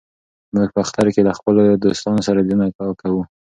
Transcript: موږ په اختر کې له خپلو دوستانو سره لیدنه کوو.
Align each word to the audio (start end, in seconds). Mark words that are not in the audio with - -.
موږ 0.53 0.67
په 0.75 0.79
اختر 0.83 1.05
کې 1.13 1.21
له 1.27 1.31
خپلو 1.37 1.61
دوستانو 1.83 2.25
سره 2.27 2.39
لیدنه 2.47 2.67
کوو. 3.01 3.21